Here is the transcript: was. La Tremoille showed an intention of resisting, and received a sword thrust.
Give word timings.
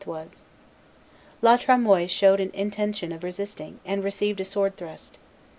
was. 0.07 0.41
La 1.43 1.57
Tremoille 1.57 2.07
showed 2.07 2.39
an 2.39 2.49
intention 2.55 3.11
of 3.11 3.23
resisting, 3.23 3.79
and 3.85 4.03
received 4.03 4.39
a 4.39 4.43
sword 4.45 4.75
thrust. 4.75 5.19